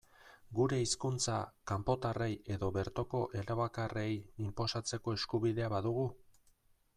[0.59, 1.35] Gure hizkuntza,
[1.71, 4.09] kanpotarrei edo bertoko elebakarrei,
[4.47, 6.09] inposatzeko eskubidea badugu?